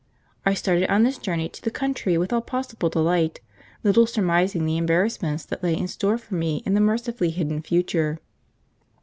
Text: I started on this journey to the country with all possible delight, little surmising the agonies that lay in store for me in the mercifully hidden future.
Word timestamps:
I 0.47 0.55
started 0.55 0.89
on 0.91 1.03
this 1.03 1.19
journey 1.19 1.47
to 1.49 1.61
the 1.61 1.69
country 1.69 2.17
with 2.17 2.33
all 2.33 2.41
possible 2.41 2.89
delight, 2.89 3.39
little 3.83 4.07
surmising 4.07 4.65
the 4.65 4.75
agonies 4.79 5.45
that 5.45 5.61
lay 5.61 5.77
in 5.77 5.87
store 5.87 6.17
for 6.17 6.33
me 6.33 6.63
in 6.65 6.73
the 6.73 6.81
mercifully 6.81 7.29
hidden 7.29 7.61
future. 7.61 8.19